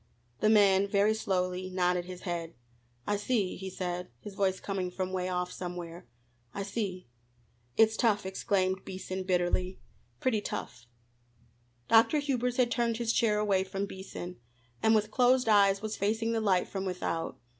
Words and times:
The 0.39 0.49
man 0.49 0.87
very 0.87 1.13
slowly 1.13 1.69
nodded 1.69 2.05
his 2.05 2.21
head. 2.21 2.55
"I 3.05 3.17
see," 3.17 3.55
he 3.55 3.69
said, 3.69 4.07
his 4.19 4.33
voice 4.33 4.59
coming 4.59 4.89
from 4.89 5.13
'way 5.13 5.29
off 5.29 5.51
somewhere, 5.51 6.07
"I 6.55 6.63
see." 6.63 7.07
"It's 7.77 7.95
tough!" 7.95 8.25
exclaimed 8.25 8.83
Beason 8.83 9.21
bitterly 9.21 9.79
"pretty 10.19 10.41
tough!" 10.41 10.87
Dr. 11.87 12.17
Hubers 12.17 12.57
had 12.57 12.71
turned 12.71 12.97
his 12.97 13.13
chair 13.13 13.37
away 13.37 13.63
from 13.63 13.85
Beason, 13.85 14.37
and 14.81 14.95
with 14.95 15.11
closed 15.11 15.47
eyes 15.47 15.83
was 15.83 15.97
facing 15.97 16.31
the 16.31 16.41
light 16.41 16.67
from 16.67 16.83
without. 16.83 17.37